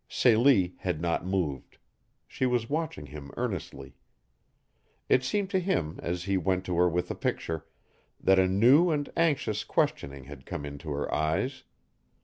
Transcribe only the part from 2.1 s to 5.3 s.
She was watching him earnestly. It